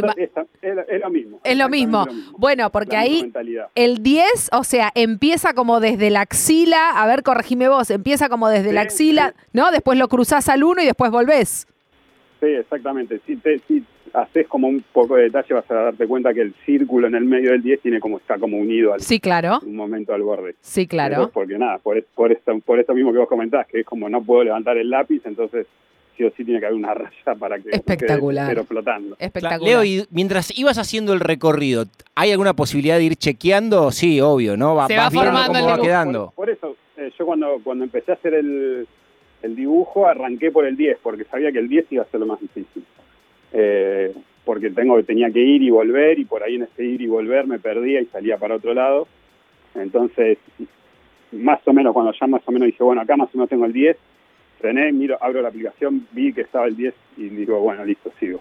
es, 0.62 0.76
lo- 0.76 0.88
es 0.88 1.02
lo 1.02 1.10
mismo. 1.10 1.40
es 1.44 1.58
lo 1.58 1.70
mismo. 1.70 2.06
Bueno, 2.38 2.70
porque 2.72 2.96
La 2.96 3.02
ahí 3.02 3.32
el 3.76 4.04
10, 4.04 4.50
o 4.54 4.64
sea, 4.64 4.92
empieza 4.96 5.54
como 5.54 5.80
desde 5.80 6.10
la 6.10 6.22
axila, 6.22 6.92
a 6.92 7.08
ver, 7.08 7.24
corregime 7.24 7.68
vos, 7.70 7.90
empieza 7.90 8.30
como 8.30 8.48
desde 8.50 8.70
Sí, 8.70 8.76
la 8.76 8.82
axila, 8.82 9.34
sí. 9.38 9.46
¿no? 9.54 9.72
Después 9.72 9.98
lo 9.98 10.08
cruzás 10.08 10.50
al 10.50 10.64
1 10.64 10.82
y 10.84 10.86
después 10.86 11.12
volvés. 11.12 11.68
Sí, 12.40 12.48
exactamente. 12.48 13.20
Si, 13.28 13.36
te, 13.36 13.60
si 13.68 13.84
haces 14.14 14.48
como 14.48 14.68
un 14.68 14.84
poco 14.94 15.16
de 15.16 15.24
detalle 15.24 15.54
vas 15.54 15.70
a 15.70 15.74
darte 15.76 16.08
cuenta 16.08 16.34
que 16.34 16.42
el 16.42 16.54
círculo 16.66 17.06
en 17.08 17.16
el 17.16 17.24
medio 17.24 17.52
del 17.52 17.62
10 17.62 17.82
tiene 17.82 18.00
como 18.00 18.18
está 18.18 18.38
como 18.40 18.58
unido 18.58 18.94
al, 18.94 19.02
Sí, 19.02 19.20
claro. 19.20 19.60
un 19.64 19.76
momento 19.76 20.14
al 20.14 20.24
borde. 20.24 20.56
Sí, 20.60 20.88
claro. 20.88 21.30
porque 21.34 21.58
nada, 21.58 21.78
por, 21.78 22.04
por, 22.16 22.32
esto, 22.32 22.60
por 22.66 22.80
esto 22.80 22.94
mismo 22.96 23.12
que 23.14 23.20
vos 23.20 23.30
comentás, 23.30 23.68
que 23.68 23.82
es 23.82 23.86
como 23.86 24.10
no 24.10 24.24
puedo 24.24 24.44
levantar 24.44 24.78
el 24.78 24.90
lápiz, 24.90 25.22
entonces 25.26 25.68
sí 26.18 26.24
o 26.24 26.32
sí 26.32 26.44
tiene 26.44 26.60
que 26.60 26.66
haber 26.66 26.78
una 26.78 26.94
raya 26.94 27.36
para 27.40 27.60
que 27.60 27.70
Espectacular. 27.70 28.54
quede 28.54 28.64
flotando. 28.66 29.16
Espectacular. 29.20 29.62
Leo, 29.62 29.84
y 29.84 30.06
mientras 30.12 30.58
ibas 30.58 30.78
haciendo 30.78 31.14
el 31.14 31.20
recorrido, 31.20 31.86
¿hay 32.16 32.32
alguna 32.32 32.54
posibilidad 32.54 32.98
de 32.98 33.04
ir 33.06 33.16
chequeando? 33.16 33.92
Sí, 33.92 34.22
obvio, 34.22 34.58
¿no? 34.58 34.76
Va, 34.76 34.88
Se 34.88 34.98
va 34.98 35.12
formando 35.12 35.60
cómo 35.60 35.74
el 35.74 35.80
va 35.80 35.84
quedando. 35.84 36.26
Por, 36.36 36.46
por 36.46 36.50
eso, 36.50 36.76
eh, 36.98 37.12
yo 37.18 37.26
cuando, 37.26 37.60
cuando 37.64 37.84
empecé 37.84 38.12
a 38.12 38.16
hacer 38.16 38.34
el, 38.34 38.88
el 39.42 39.56
dibujo, 39.56 40.08
arranqué 40.08 40.52
por 40.52 40.66
el 40.66 40.78
10, 40.78 41.00
porque 41.02 41.24
sabía 41.26 41.52
que 41.52 41.60
el 41.60 41.68
10 41.68 41.86
iba 41.92 42.04
a 42.04 42.08
ser 42.08 42.20
lo 42.20 42.26
más 42.26 42.40
difícil. 42.40 42.86
Eh, 43.54 44.14
porque 44.46 44.70
tengo 44.72 45.02
tenía 45.04 45.30
que 45.30 45.40
ir 45.40 45.62
y 45.62 45.70
volver, 45.70 46.20
y 46.20 46.26
por 46.26 46.44
ahí 46.44 46.56
en 46.56 46.64
ese 46.64 46.84
ir 46.84 47.02
y 47.02 47.08
volver 47.08 47.48
me 47.48 47.60
perdía 47.60 48.02
y 48.02 48.06
salía 48.08 48.38
para 48.38 48.56
otro 48.56 48.74
lado. 48.74 49.08
Entonces, 49.76 50.38
más 51.32 51.60
o 51.66 51.74
menos, 51.74 51.94
cuando 51.94 52.12
ya 52.20 52.28
más 52.28 52.42
o 52.46 52.52
menos 52.52 52.66
dije, 52.68 52.84
bueno, 52.84 53.02
acá 53.02 53.16
más 53.16 53.30
o 53.34 53.38
menos 53.38 53.50
tengo 53.50 53.66
el 53.66 53.74
10, 53.74 53.98
frené, 54.62 54.92
miro, 54.92 55.18
abro 55.20 55.42
la 55.42 55.50
aplicación, 55.50 56.08
vi 56.12 56.32
que 56.32 56.42
estaba 56.42 56.68
el 56.68 56.78
10 56.78 56.94
y 57.18 57.30
digo, 57.30 57.60
bueno, 57.60 57.84
listo, 57.84 58.12
sigo. 58.20 58.40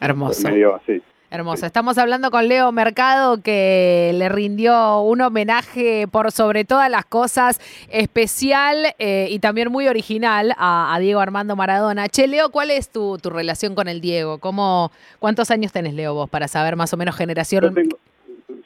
Hermoso. 0.00 0.48
Medio 0.48 0.74
así. 0.74 1.00
Hermoso. 1.32 1.64
Estamos 1.64 1.96
hablando 1.96 2.32
con 2.32 2.48
Leo 2.48 2.72
Mercado 2.72 3.40
que 3.40 4.10
le 4.14 4.28
rindió 4.28 5.00
un 5.02 5.20
homenaje 5.20 6.08
por 6.10 6.32
sobre 6.32 6.64
todas 6.64 6.90
las 6.90 7.04
cosas 7.04 7.60
especial 7.88 8.94
eh, 8.98 9.28
y 9.30 9.38
también 9.38 9.70
muy 9.70 9.86
original 9.86 10.54
a, 10.58 10.92
a 10.92 10.98
Diego 10.98 11.20
Armando 11.20 11.54
Maradona. 11.54 12.08
Che, 12.08 12.26
Leo, 12.26 12.50
¿cuál 12.50 12.72
es 12.72 12.88
tu, 12.88 13.16
tu 13.18 13.30
relación 13.30 13.76
con 13.76 13.86
el 13.86 14.00
Diego? 14.00 14.38
¿Cómo, 14.38 14.90
¿Cuántos 15.20 15.52
años 15.52 15.70
tenés, 15.70 15.94
Leo, 15.94 16.14
vos, 16.14 16.28
para 16.28 16.48
saber 16.48 16.74
más 16.74 16.92
o 16.92 16.96
menos 16.96 17.14
Yo 17.14 17.18
generación? 17.18 17.74
tengo, 17.74 17.96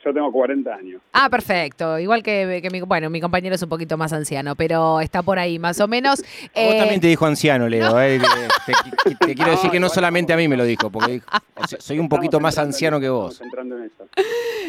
yo 0.04 0.12
tengo 0.14 0.30
40 0.32 0.74
años. 0.74 1.00
Ah, 1.12 1.28
perfecto. 1.30 1.98
Igual 1.98 2.22
que, 2.22 2.60
que 2.62 2.70
mi, 2.70 2.80
bueno, 2.80 3.10
mi 3.10 3.20
compañero 3.20 3.54
es 3.54 3.62
un 3.62 3.68
poquito 3.68 3.96
más 3.96 4.12
anciano, 4.12 4.54
pero 4.56 5.00
está 5.00 5.22
por 5.22 5.38
ahí 5.38 5.58
más 5.58 5.80
o 5.80 5.88
menos. 5.88 6.20
Vos 6.22 6.28
Eh, 6.54 6.76
también 6.78 7.00
te 7.00 7.06
dijo 7.08 7.26
anciano, 7.26 7.68
Leo. 7.68 8.00
eh, 8.00 8.20
que- 8.66 8.72
te, 9.10 9.26
te 9.26 9.34
quiero 9.34 9.50
No, 9.52 9.56
decir 9.56 9.70
que 9.70 9.80
no 9.80 9.88
solamente 9.88 10.32
a 10.32 10.36
mí 10.36 10.48
me 10.48 10.56
lo 10.56 10.64
dijo, 10.64 10.90
porque 10.90 11.12
dijo, 11.12 11.26
o 11.56 11.66
sea, 11.66 11.80
soy 11.80 11.98
un 11.98 12.08
poquito 12.08 12.40
más 12.40 12.58
anciano 12.58 12.98
que 13.00 13.08
vos. 13.08 13.32
estamos 13.34 13.52
entrando 13.52 13.78
en 13.78 13.84
eso. 13.84 14.06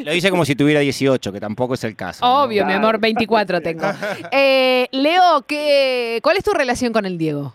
Lo 0.04 0.12
dice 0.12 0.30
como 0.30 0.46
si 0.46 0.56
tuviera 0.56 0.80
18, 0.82 1.32
que 1.32 1.40
tampoco 1.40 1.74
es 1.76 1.84
el 1.84 1.96
caso. 1.96 2.26
¿no? 2.26 2.44
Obvio, 2.44 2.66
mi 2.66 2.74
amor, 2.74 3.00
24 3.00 3.62
tengo. 3.62 3.86
Eh, 4.32 4.88
Leo, 4.92 5.44
¿qué, 5.48 6.20
¿cuál 6.22 6.38
es 6.38 6.44
tu 6.44 6.52
relación 6.52 6.92
con 6.94 7.06
el 7.06 7.18
Diego? 7.18 7.54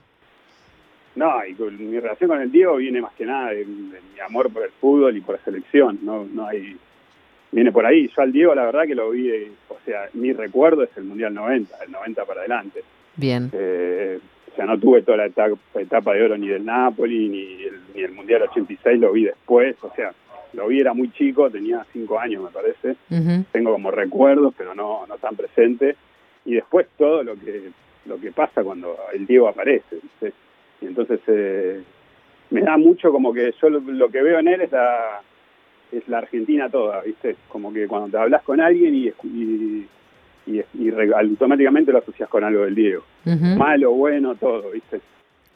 No, 1.17 1.45
y 1.45 1.55
con- 1.55 1.77
mi 1.91 1.99
relación 1.99 2.29
con 2.31 2.41
el 2.41 2.51
Diego 2.53 2.77
viene 2.77 3.01
más 3.01 3.13
que 3.15 3.27
nada 3.27 3.51
de, 3.51 3.59
de 3.59 3.65
mi 3.65 4.21
amor 4.27 4.51
por 4.53 4.63
el 4.63 4.71
fútbol 4.81 5.17
y 5.17 5.21
por 5.21 5.37
la 5.39 5.45
selección. 5.45 5.99
No, 6.03 6.25
no 6.25 6.47
hay, 6.47 6.77
viene 7.53 7.73
por 7.73 7.87
ahí. 7.87 8.11
Yo 8.15 8.23
al 8.23 8.33
Diego 8.33 8.55
la 8.55 8.65
verdad 8.65 8.87
que 8.87 8.95
lo 8.95 9.11
vi, 9.11 9.31
o 9.69 9.77
sea, 9.85 10.09
mi 10.15 10.33
recuerdo 10.33 10.83
es 10.83 10.91
el 10.97 11.05
Mundial 11.05 11.35
90, 11.35 11.77
el 11.85 11.93
90 11.93 12.25
para 12.25 12.41
adelante. 12.41 12.83
Bien. 13.17 13.51
Eh, 13.53 14.19
o 14.53 14.57
sea, 14.57 14.67
no 14.67 14.79
tuve 14.79 15.03
toda 15.03 15.19
la 15.19 15.27
etapa, 15.27 15.57
etapa 15.75 16.15
de 16.15 16.25
oro 16.25 16.37
ni 16.37 16.49
del 16.49 16.65
Napoli, 16.65 17.29
ni 17.29 17.65
el, 17.65 17.81
ni 17.95 18.03
el 18.03 18.13
Mundial 18.13 18.43
86, 18.43 18.99
lo 18.99 19.13
vi 19.13 19.25
después. 19.25 19.77
O 19.83 19.93
sea, 19.95 20.13
lo 20.53 20.69
vi, 20.69 20.81
era 20.81 20.93
muy 20.93 21.13
chico, 21.13 21.51
tenía 21.51 21.85
cinco 21.93 22.19
años 22.19 22.45
me 22.45 22.51
parece. 22.51 22.97
Tengo 23.53 23.73
como 23.73 23.91
recuerdos, 23.91 24.55
pero 24.57 24.75
no, 24.75 25.07
no 25.07 25.17
tan 25.19 25.37
presente. 25.37 25.97
Y 26.45 26.55
después 26.55 26.87
todo 26.97 27.23
lo 27.23 27.35
que 27.37 27.71
lo 28.07 28.19
que 28.19 28.33
pasa 28.33 28.65
cuando 28.65 28.97
el 29.13 29.27
Diego 29.27 29.49
aparece. 29.49 29.97
¿viste? 30.03 30.33
Y 30.81 30.87
entonces, 30.87 31.21
eh, 31.27 31.83
me 32.51 32.63
da 32.63 32.77
mucho 32.77 33.13
como 33.13 33.33
que 33.33 33.53
yo 33.61 33.69
lo, 33.69 33.81
lo 33.81 34.09
que 34.09 34.23
veo 34.23 34.39
en 34.39 34.49
él 34.49 34.63
es 34.63 34.73
la, 34.73 35.21
es 35.93 36.07
la 36.09 36.19
Argentina 36.19 36.69
toda, 36.69 37.01
¿viste? 37.03 37.37
Como 37.49 37.73
que 37.73 37.87
cuando 37.87 38.09
te 38.09 38.19
hablas 38.19 38.43
con 38.43 38.61
alguien 38.61 38.95
y, 38.95 39.07
y, 39.25 39.87
y, 40.47 40.63
y 40.75 40.91
re- 40.91 41.11
automáticamente 41.15 41.93
lo 41.93 41.99
asocias 41.99 42.29
con 42.29 42.45
algo 42.45 42.65
del 42.65 42.75
Diego. 42.75 43.03
Malo, 43.25 43.93
bueno, 43.93 44.35
todo, 44.37 44.71
¿viste? 44.71 45.01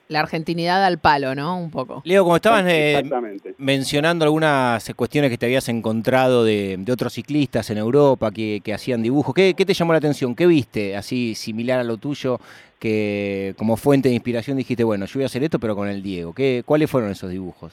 La 0.08 0.20
argentinidad 0.20 0.84
al 0.84 0.98
palo, 0.98 1.34
¿no? 1.34 1.58
Un 1.58 1.70
poco. 1.70 2.02
Leo, 2.04 2.24
como 2.24 2.36
estabas 2.36 2.66
eh, 2.66 2.98
Exactamente. 2.98 3.54
mencionando 3.56 4.26
algunas 4.26 4.92
cuestiones 4.94 5.30
que 5.30 5.38
te 5.38 5.46
habías 5.46 5.66
encontrado 5.70 6.44
de, 6.44 6.76
de 6.78 6.92
otros 6.92 7.14
ciclistas 7.14 7.70
en 7.70 7.78
Europa 7.78 8.30
que, 8.30 8.60
que 8.62 8.74
hacían 8.74 9.02
dibujos, 9.02 9.34
¿Qué, 9.34 9.54
qué 9.56 9.64
te 9.64 9.72
llamó 9.72 9.92
la 9.94 9.98
atención? 9.98 10.34
¿Qué 10.34 10.46
viste 10.46 10.94
así 10.94 11.34
similar 11.34 11.80
a 11.80 11.84
lo 11.84 11.96
tuyo 11.96 12.38
que 12.78 13.54
como 13.56 13.78
fuente 13.78 14.10
de 14.10 14.14
inspiración 14.14 14.58
dijiste, 14.58 14.84
bueno, 14.84 15.06
yo 15.06 15.14
voy 15.14 15.22
a 15.22 15.26
hacer 15.26 15.42
esto 15.42 15.58
pero 15.58 15.74
con 15.74 15.88
el 15.88 16.02
Diego? 16.02 16.34
¿Qué, 16.34 16.62
¿Cuáles 16.66 16.90
fueron 16.90 17.10
esos 17.10 17.30
dibujos? 17.30 17.72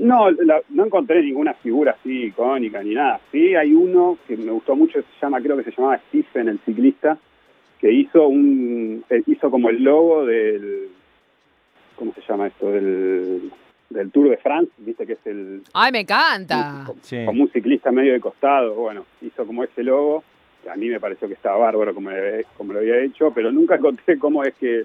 No, 0.00 0.30
la- 0.30 0.60
no 0.68 0.84
encontré 0.84 1.22
ninguna 1.22 1.54
figura 1.54 1.92
así 1.98 2.24
icónica 2.24 2.82
ni 2.82 2.94
nada. 2.94 3.20
Sí, 3.32 3.54
hay 3.54 3.72
uno 3.74 4.18
que 4.26 4.36
me 4.36 4.50
gustó 4.52 4.76
mucho, 4.76 5.00
se 5.00 5.06
llama, 5.22 5.40
creo 5.40 5.56
que 5.56 5.64
se 5.64 5.70
llamaba 5.72 5.98
Stephen, 6.08 6.48
el 6.48 6.58
ciclista, 6.60 7.16
que 7.80 7.90
hizo 7.90 8.28
un, 8.28 9.02
eh, 9.08 9.22
hizo 9.26 9.50
como 9.50 9.70
el 9.70 9.82
logo 9.82 10.26
del, 10.26 10.88
¿cómo 11.96 12.12
se 12.12 12.20
llama 12.28 12.48
esto? 12.48 12.70
Del, 12.70 13.50
del 13.90 14.10
Tour 14.10 14.28
de 14.28 14.36
France, 14.36 14.70
viste 14.78 15.06
que 15.06 15.14
es 15.14 15.26
el, 15.26 15.62
¡Ay, 15.72 15.90
me 15.92 16.00
encanta! 16.00 16.86
Sí. 17.02 17.24
como 17.24 17.44
un 17.44 17.50
ciclista 17.50 17.90
medio 17.90 18.12
de 18.12 18.20
costado, 18.20 18.74
bueno, 18.74 19.04
hizo 19.22 19.46
como 19.46 19.64
ese 19.64 19.82
logo, 19.82 20.22
que 20.62 20.70
a 20.70 20.76
mí 20.76 20.88
me 20.88 21.00
pareció 21.00 21.28
que 21.28 21.34
estaba 21.34 21.56
bárbaro 21.56 21.94
como, 21.94 22.10
como 22.56 22.72
lo 22.74 22.80
había 22.80 22.98
hecho, 22.98 23.30
pero 23.34 23.50
nunca 23.50 23.74
encontré 23.78 24.18
cómo 24.18 24.44
es 24.44 24.54
que, 24.56 24.82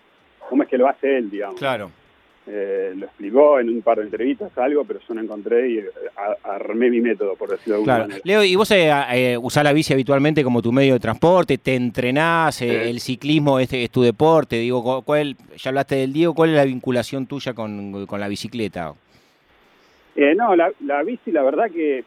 cómo 0.47 0.63
es 0.63 0.69
que 0.69 0.77
lo 0.77 0.87
hace 0.87 1.17
él, 1.17 1.29
digamos. 1.29 1.59
Claro. 1.59 1.91
Eh, 2.45 2.91
lo 2.97 3.05
explicó 3.05 3.57
en 3.57 3.69
un 3.69 3.81
par 3.81 3.99
de 3.99 4.03
entrevistas 4.03 4.51
algo, 4.57 4.83
pero 4.83 4.99
yo 5.07 5.13
no 5.13 5.21
encontré 5.21 5.69
y 5.69 5.77
eh, 5.77 5.85
a- 6.17 6.55
armé 6.55 6.89
mi 6.89 6.99
método, 6.99 7.35
por 7.37 7.49
decirlo 7.49 7.75
de 7.75 7.75
alguna 7.75 7.93
Claro. 7.93 8.03
manera. 8.09 8.21
Leo, 8.25 8.43
¿y 8.43 8.55
vos 8.57 8.69
eh, 8.71 8.91
eh, 9.13 9.37
usás 9.41 9.63
la 9.63 9.71
bici 9.71 9.93
habitualmente 9.93 10.43
como 10.43 10.61
tu 10.61 10.73
medio 10.73 10.93
de 10.93 10.99
transporte? 10.99 11.57
¿Te 11.57 11.75
entrenás? 11.75 12.61
eh. 12.61 12.89
¿El 12.89 12.99
ciclismo 12.99 13.59
es, 13.59 13.71
es 13.71 13.89
tu 13.89 14.01
deporte? 14.01 14.57
Digo, 14.57 14.83
cu- 14.83 15.03
¿cuál, 15.05 15.37
ya 15.55 15.69
hablaste 15.69 15.95
del 15.95 16.11
Diego, 16.11 16.33
¿cuál 16.33 16.49
es 16.49 16.55
la 16.57 16.65
vinculación 16.65 17.27
tuya 17.27 17.53
con, 17.53 18.05
con 18.07 18.19
la 18.19 18.27
bicicleta? 18.27 18.93
Eh, 20.15 20.35
no, 20.35 20.53
la, 20.55 20.69
la 20.81 21.01
bici, 21.03 21.31
la 21.31 21.43
verdad 21.43 21.71
que 21.71 22.03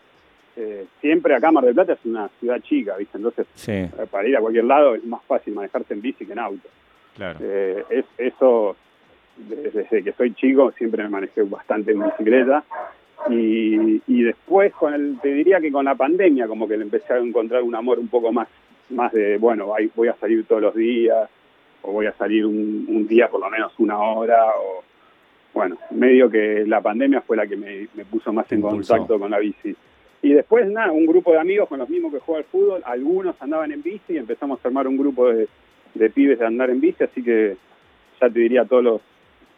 siempre 1.02 1.34
acá 1.34 1.50
Mar 1.52 1.64
del 1.64 1.74
Plata 1.74 1.92
es 1.94 1.98
una 2.04 2.28
ciudad 2.40 2.60
chica, 2.60 2.96
¿viste? 2.96 3.16
Entonces, 3.18 3.46
Sí, 3.54 3.72
para 4.10 4.26
ir 4.28 4.36
a 4.36 4.40
cualquier 4.40 4.64
lado 4.64 4.94
es 4.94 5.04
más 5.04 5.20
fácil 5.26 5.54
manejarse 5.54 5.92
en 5.94 6.00
bici 6.00 6.24
que 6.24 6.32
en 6.32 6.38
auto. 6.38 6.68
claro. 7.14 7.38
Eh, 7.42 7.84
es, 7.90 8.04
eso, 8.16 8.74
desde 9.36 10.02
que 10.02 10.12
soy 10.12 10.34
chico, 10.34 10.72
siempre 10.72 11.02
me 11.02 11.08
manejé 11.08 11.42
bastante 11.42 11.92
en 11.92 12.02
bicicleta. 12.02 12.64
Y, 13.28 14.02
y 14.06 14.22
después, 14.22 14.72
con 14.74 14.94
el, 14.94 15.18
te 15.20 15.32
diría 15.32 15.60
que 15.60 15.72
con 15.72 15.84
la 15.84 15.94
pandemia, 15.94 16.46
como 16.46 16.68
que 16.68 16.76
le 16.76 16.84
empecé 16.84 17.12
a 17.12 17.18
encontrar 17.18 17.62
un 17.62 17.74
amor 17.74 17.98
un 17.98 18.08
poco 18.08 18.32
más, 18.32 18.48
más 18.90 19.12
de, 19.12 19.38
bueno, 19.38 19.72
voy 19.94 20.08
a 20.08 20.14
salir 20.16 20.44
todos 20.46 20.62
los 20.62 20.74
días, 20.74 21.28
o 21.82 21.92
voy 21.92 22.06
a 22.06 22.12
salir 22.12 22.44
un, 22.46 22.86
un 22.88 23.06
día 23.06 23.28
por 23.28 23.40
lo 23.40 23.50
menos 23.50 23.72
una 23.78 23.98
hora, 23.98 24.44
o 24.58 24.84
bueno, 25.54 25.76
medio 25.90 26.30
que 26.30 26.64
la 26.66 26.80
pandemia 26.80 27.22
fue 27.22 27.36
la 27.36 27.46
que 27.46 27.56
me, 27.56 27.88
me 27.94 28.04
puso 28.04 28.32
más 28.32 28.50
en 28.52 28.60
contacto 28.60 29.18
con 29.18 29.30
la 29.30 29.38
bici. 29.38 29.74
Y 30.22 30.32
después, 30.32 30.68
nada, 30.68 30.92
un 30.92 31.06
grupo 31.06 31.32
de 31.32 31.38
amigos 31.40 31.68
con 31.68 31.78
los 31.78 31.88
mismos 31.88 32.12
que 32.12 32.20
juega 32.20 32.40
al 32.40 32.46
fútbol, 32.46 32.82
algunos 32.84 33.40
andaban 33.40 33.72
en 33.72 33.82
bici 33.82 34.14
y 34.14 34.18
empezamos 34.18 34.60
a 34.62 34.68
armar 34.68 34.86
un 34.86 34.96
grupo 34.96 35.32
de, 35.32 35.48
de 35.94 36.10
pibes 36.10 36.38
de 36.38 36.46
andar 36.46 36.70
en 36.70 36.80
bici, 36.80 37.04
así 37.04 37.22
que 37.22 37.56
ya 38.20 38.28
te 38.28 38.38
diría 38.38 38.64
todos 38.64 38.84
los, 38.84 39.00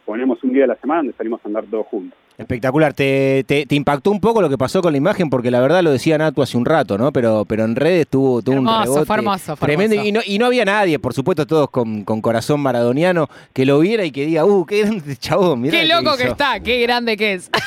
ponemos 0.09 0.43
un 0.43 0.51
día 0.53 0.63
de 0.63 0.69
la 0.69 0.75
semana 0.77 1.01
donde 1.01 1.13
salimos 1.15 1.39
a 1.43 1.47
andar 1.47 1.65
todos 1.69 1.85
juntos. 1.85 2.17
Espectacular. 2.35 2.93
¿Te, 2.93 3.43
te, 3.45 3.67
te 3.67 3.75
impactó 3.75 4.09
un 4.09 4.19
poco 4.19 4.41
lo 4.41 4.49
que 4.49 4.57
pasó 4.57 4.81
con 4.81 4.91
la 4.91 4.97
imagen? 4.97 5.29
Porque 5.29 5.51
la 5.51 5.59
verdad 5.61 5.83
lo 5.83 5.91
decía 5.91 6.17
Natu 6.17 6.41
hace 6.41 6.57
un 6.57 6.65
rato, 6.65 6.97
¿no? 6.97 7.11
Pero, 7.11 7.45
pero 7.47 7.63
en 7.65 7.75
redes 7.75 8.07
tuvo, 8.07 8.41
tuvo 8.41 8.55
un 8.59 8.65
rebote 8.67 9.05
fue 9.05 9.15
hermoso, 9.17 9.55
fue 9.55 9.67
tremendo. 9.67 9.93
hermoso. 9.95 10.09
Y 10.09 10.11
no, 10.11 10.19
y 10.25 10.39
no 10.39 10.47
había 10.47 10.65
nadie, 10.65 10.97
por 10.97 11.13
supuesto, 11.13 11.45
todos 11.45 11.69
con, 11.69 12.03
con 12.05 12.21
corazón 12.21 12.59
maradoniano, 12.61 13.27
que 13.53 13.65
lo 13.67 13.77
viera 13.79 14.03
y 14.03 14.11
que 14.11 14.25
diga, 14.25 14.45
uh, 14.45 14.65
qué 14.65 14.81
grande 14.81 15.15
chabón, 15.15 15.61
mirá 15.61 15.77
¡Qué 15.79 15.85
lo 15.85 16.01
loco 16.01 16.17
que 16.17 16.23
hizo". 16.23 16.31
está! 16.31 16.59
¡Qué 16.59 16.81
grande 16.81 17.15
que 17.15 17.33
es! 17.33 17.51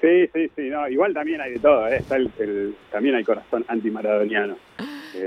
Sí, 0.00 0.26
sí, 0.32 0.50
sí, 0.56 0.62
no, 0.70 0.88
igual 0.88 1.12
también 1.12 1.42
hay 1.42 1.52
de 1.52 1.58
todo, 1.58 1.86
¿eh? 1.86 1.96
Está 1.98 2.16
el- 2.16 2.30
el- 2.38 2.74
también 2.90 3.16
hay 3.16 3.22
corazón 3.22 3.66
antimaradoniano. 3.68 4.56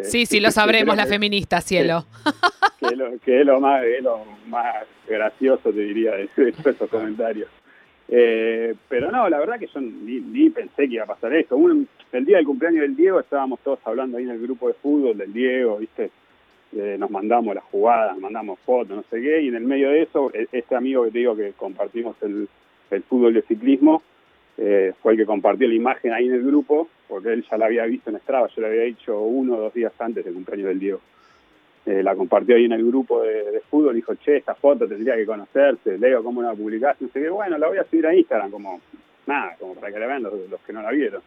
Sí, 0.03 0.25
sí, 0.25 0.39
lo 0.39 0.51
sabremos, 0.51 0.95
la 0.95 1.05
feminista, 1.05 1.61
cielo. 1.61 2.05
que 2.79 2.85
es 2.87 2.97
lo, 2.97 3.19
que 3.19 3.39
es 3.41 3.45
lo 3.45 3.59
más 3.59 3.83
es 3.83 4.03
lo 4.03 4.19
más 4.47 4.85
gracioso 5.07 5.71
te 5.71 5.79
diría 5.81 6.11
de, 6.11 6.29
de 6.35 6.51
todos 6.63 6.75
esos 6.75 6.89
comentarios. 6.89 7.49
Eh, 8.09 8.75
pero 8.89 9.11
no 9.11 9.29
la 9.29 9.39
verdad 9.39 9.57
que 9.59 9.67
yo 9.67 9.79
ni, 9.81 10.19
ni 10.19 10.49
pensé 10.49 10.87
que 10.87 10.95
iba 10.95 11.03
a 11.03 11.07
pasar 11.07 11.33
esto. 11.33 11.55
Un- 11.57 11.87
el 12.11 12.25
día 12.25 12.37
del 12.37 12.45
cumpleaños 12.45 12.81
del 12.81 12.95
Diego 12.95 13.19
estábamos 13.19 13.59
todos 13.61 13.79
hablando 13.85 14.17
ahí 14.17 14.23
en 14.25 14.29
el 14.31 14.41
grupo 14.41 14.67
de 14.67 14.75
fútbol 14.75 15.17
del 15.17 15.33
Diego 15.33 15.77
viste 15.77 16.11
Eh, 16.75 16.95
nos 16.99 17.09
mandamos 17.11 17.53
las 17.55 17.63
jugadas 17.65 18.17
mandamos 18.17 18.57
fotos 18.65 18.95
no 18.97 19.03
sé 19.11 19.21
qué 19.21 19.41
y 19.43 19.47
en 19.49 19.55
el 19.55 19.63
medio 19.63 19.89
de 19.89 20.01
eso 20.03 20.31
e- 20.33 20.47
este 20.51 20.75
amigo 20.75 21.03
que 21.05 21.11
te 21.11 21.19
digo 21.19 21.35
que 21.35 21.53
compartimos 21.53 22.15
el, 22.23 22.47
el 22.91 23.03
fútbol 23.03 23.33
de 23.33 23.41
ciclismo 23.43 24.01
eh, 24.57 24.93
fue 25.01 25.13
el 25.13 25.17
que 25.17 25.25
compartió 25.25 25.67
la 25.67 25.73
imagen 25.73 26.13
ahí 26.13 26.27
en 26.27 26.35
el 26.35 26.43
grupo 26.43 26.87
porque 27.07 27.33
él 27.33 27.45
ya 27.49 27.57
la 27.57 27.65
había 27.65 27.85
visto 27.85 28.09
en 28.09 28.19
Strava 28.19 28.47
yo 28.47 28.61
la 28.61 28.67
había 28.67 28.83
hecho 28.83 29.19
uno 29.21 29.55
o 29.55 29.61
dos 29.61 29.73
días 29.73 29.93
antes 29.99 30.23
del 30.23 30.33
cumpleaños 30.33 30.67
del 30.67 30.79
Diego 30.79 31.01
eh, 31.85 32.01
la 32.01 32.15
compartió 32.15 32.55
ahí 32.55 32.63
en 32.65 32.71
el 32.71 32.85
grupo 32.85 33.21
de, 33.23 33.61
fútbol, 33.69 33.93
dijo, 33.93 34.15
che, 34.15 34.37
esta 34.37 34.55
foto 34.55 34.87
tendría 34.87 35.17
que 35.17 35.25
conocerse, 35.25 35.97
Leo, 35.97 36.23
¿cómo 36.23 36.41
la 36.41 36.53
publicaste? 36.53 37.07
Sé 37.09 37.21
qué, 37.21 37.29
bueno, 37.29 37.57
la 37.57 37.67
voy 37.67 37.77
a 37.77 37.83
subir 37.83 38.07
a 38.07 38.15
Instagram, 38.15 38.51
como, 38.51 38.79
nada, 39.25 39.57
como 39.59 39.75
para 39.75 39.91
que 39.91 39.99
la 39.99 40.07
vean 40.07 40.23
los, 40.23 40.61
que 40.65 40.71
no 40.71 40.81
la 40.81 40.91
vieron. 40.91 41.21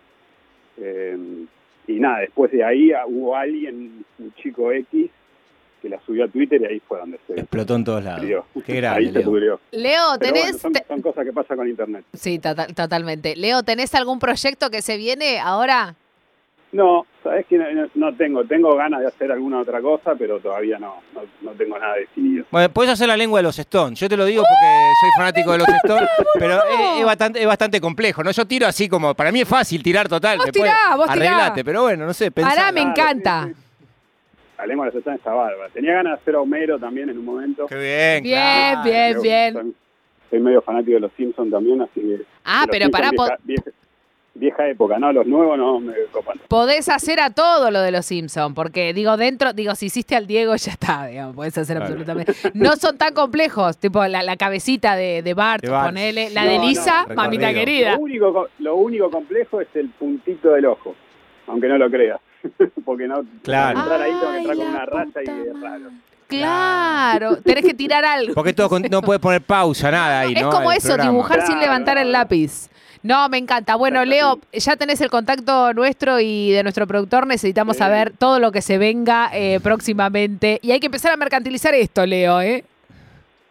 Eh, 0.78 1.44
y 1.88 2.00
nada, 2.00 2.20
después 2.20 2.50
de 2.52 2.64
ahí 2.64 2.90
ah, 2.92 3.04
hubo 3.06 3.36
alguien, 3.36 4.02
un 4.18 4.34
chico 4.36 4.72
X, 4.72 5.10
que 5.88 5.94
la 5.94 6.00
subió 6.04 6.24
a 6.24 6.28
Twitter 6.28 6.60
y 6.62 6.64
ahí 6.66 6.82
fue 6.86 6.98
donde 6.98 7.18
se 7.26 7.34
Explotó 7.34 7.76
en 7.76 7.84
todos 7.84 8.02
lados. 8.02 8.20
pudrió. 8.20 8.44
Qué 8.64 8.74
grande, 8.76 8.98
ahí 8.98 9.06
se 9.12 9.18
Leo. 9.20 9.24
pudrió. 9.28 9.60
Leo, 9.70 10.18
¿tenés...? 10.18 10.60
bueno, 10.62 10.78
son, 10.88 11.02
cosas 11.02 11.24
que 11.24 11.32
pasan 11.32 11.56
con 11.56 11.68
Internet. 11.68 12.04
Sí, 12.14 12.38
total- 12.38 12.74
totalmente. 12.74 13.36
Leo, 13.36 13.62
¿tenés 13.62 13.94
algún 13.94 14.18
proyecto 14.18 14.70
que 14.70 14.82
se 14.82 14.96
viene 14.96 15.38
ahora? 15.38 15.94
No, 16.72 17.06
sabes 17.22 17.46
que 17.46 17.56
no, 17.94 18.14
tengo, 18.16 18.44
tengo 18.44 18.74
ganas 18.74 19.00
de 19.00 19.06
hacer 19.06 19.30
alguna 19.32 19.60
otra 19.60 19.80
cosa, 19.80 20.14
pero 20.18 20.40
todavía 20.40 20.78
no, 20.78 20.96
no, 21.14 21.22
no 21.40 21.52
tengo 21.52 21.78
nada 21.78 21.94
definido. 21.94 22.44
Bueno, 22.50 22.68
puedes 22.70 22.92
hacer 22.92 23.06
la 23.08 23.16
lengua 23.16 23.38
de 23.38 23.44
los 23.44 23.58
Stones. 23.58 23.98
Yo 23.98 24.08
te 24.08 24.16
lo 24.16 24.24
digo 24.24 24.42
porque 24.42 24.66
soy 25.00 25.10
fanático 25.16 25.52
de 25.52 25.58
los 25.58 25.68
Stones, 25.68 26.08
pero 26.34 26.54
es, 26.56 26.98
es 27.00 27.04
bastante, 27.06 27.40
es 27.40 27.46
bastante 27.46 27.80
complejo, 27.80 28.22
¿no? 28.24 28.30
Yo 28.32 28.44
tiro 28.46 28.66
así 28.66 28.88
como, 28.88 29.14
para 29.14 29.30
mí 29.32 29.40
es 29.42 29.48
fácil 29.48 29.82
tirar 29.82 30.08
total. 30.08 30.38
Vos 30.38 30.46
después 30.46 30.70
tirá, 30.70 30.96
vos 30.96 31.08
tirá. 31.12 31.26
arreglate, 31.36 31.64
pero 31.64 31.82
bueno, 31.82 32.04
no 32.04 32.12
sé, 32.12 32.30
pensá. 32.32 32.50
Pará, 32.50 32.72
me 32.72 32.82
encanta. 32.82 33.48
La 34.66 34.70
lengua 34.74 34.90
de 34.90 34.98
está 34.98 35.32
bárbara. 35.32 35.68
Tenía 35.72 35.92
ganas 35.94 36.14
de 36.14 36.22
hacer 36.22 36.34
a 36.34 36.40
Homero 36.40 36.78
también 36.78 37.08
en 37.08 37.18
un 37.18 37.24
momento. 37.24 37.66
Qué 37.66 37.76
bien, 37.76 38.22
Bien, 38.24 38.34
claro. 38.34 38.82
bien, 38.84 39.10
Creo- 39.12 39.22
bien. 39.22 39.52
Soy, 39.54 39.74
soy 40.30 40.40
medio 40.40 40.60
fanático 40.62 40.94
de 40.94 41.00
los 41.00 41.12
Simpsons 41.16 41.50
también, 41.52 41.80
así 41.82 42.00
que... 42.00 42.22
Ah, 42.44 42.64
pero 42.68 42.86
Simpsons 42.86 42.90
pará, 42.92 43.10
Vieja, 43.10 43.36
vieja, 43.44 43.70
vieja 44.34 44.68
época, 44.68 44.98
¿no? 44.98 45.12
Los 45.12 45.24
nuevos 45.26 45.56
no 45.56 45.78
me 45.78 45.94
copan. 46.10 46.38
podés 46.48 46.88
hacer 46.88 47.20
a 47.20 47.30
todo 47.30 47.70
lo 47.70 47.80
de 47.80 47.92
los 47.92 48.04
Simpsons, 48.06 48.54
porque 48.56 48.92
digo, 48.92 49.16
dentro, 49.16 49.52
digo, 49.52 49.74
si 49.76 49.86
hiciste 49.86 50.16
al 50.16 50.26
Diego, 50.26 50.56
ya 50.56 50.72
está, 50.72 51.06
digamos, 51.06 51.36
podés 51.36 51.56
hacer 51.56 51.76
Claro. 51.76 51.92
absolutamente. 51.92 52.32
No 52.54 52.74
son 52.74 52.98
tan 52.98 53.14
complejos, 53.14 53.78
tipo 53.78 54.04
la, 54.06 54.24
la 54.24 54.36
cabecita 54.36 54.96
de, 54.96 55.22
de 55.22 55.34
Bart, 55.34 55.62
De 55.62 55.70
Bart. 55.70 55.86
ponele, 55.90 56.30
la 56.30 56.44
No, 56.44 56.50
de 56.50 56.58
Lisa, 56.58 57.06
mamita 57.14 57.54
querida. 57.54 57.92
Lo 57.94 58.00
único, 58.00 58.32
co- 58.32 58.48
lo 58.58 58.74
único 58.74 59.10
complejo 59.12 59.60
es 59.60 59.68
el 59.74 59.90
puntito 59.90 60.50
del 60.50 60.66
ojo, 60.66 60.96
aunque 61.46 61.68
no 61.68 61.78
lo 61.78 61.88
creas. 61.88 62.20
Porque 62.84 63.06
no... 63.08 63.24
Claro. 63.42 63.80
Entrar 63.80 64.02
ahí 64.02 64.12
tengo 64.12 64.32
que 64.32 64.38
entrar 64.38 64.52
Ay, 64.52 64.58
con 64.58 64.68
una 64.68 64.86
raya 64.86 65.10
y 65.24 65.48
es 65.48 65.60
raro. 65.60 65.90
Claro, 66.28 67.36
tenés 67.36 67.64
que 67.64 67.74
tirar 67.74 68.04
algo. 68.04 68.34
Porque 68.34 68.52
todo 68.52 68.68
con- 68.68 68.82
no 68.90 69.00
puedes 69.02 69.20
poner 69.20 69.42
pausa, 69.42 69.90
nada 69.90 70.20
ahí, 70.20 70.34
es 70.34 70.42
como 70.42 70.70
El 70.72 70.78
eso, 70.78 70.88
programa. 70.88 71.10
dibujar 71.10 71.46
sin 71.46 71.58
levantar 71.60 71.98
el 71.98 72.12
lápiz. 72.12 72.68
No, 73.02 73.28
me 73.28 73.38
encanta. 73.38 73.76
Bueno, 73.76 74.04
Leo, 74.04 74.40
ya 74.52 74.74
tenés 74.74 75.00
el 75.00 75.10
contacto 75.10 75.72
nuestro 75.72 76.18
y 76.18 76.50
de 76.50 76.64
nuestro 76.64 76.88
productor. 76.88 77.26
Necesitamos 77.28 77.76
Sí. 77.76 77.78
saber 77.78 78.12
todo 78.18 78.40
lo 78.40 78.50
que 78.50 78.60
se 78.62 78.78
venga 78.78 79.30
eh, 79.32 79.60
próximamente. 79.62 80.58
Y 80.62 80.72
hay 80.72 80.80
que 80.80 80.86
empezar 80.86 81.12
a 81.12 81.16
mercantilizar 81.16 81.72
esto, 81.74 82.04
Leo, 82.04 82.40
¿eh? 82.40 82.64